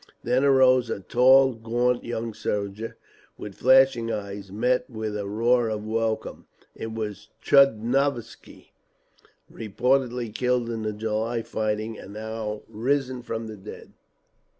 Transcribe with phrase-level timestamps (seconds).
[0.23, 2.97] Then arose a tall, gaunt young soldier,
[3.37, 6.47] with flashing eyes, met with a roar of welcome.
[6.73, 8.71] It was Tchudnovsky,
[9.47, 13.93] reported killed in the July fighting, and now risen from the dead.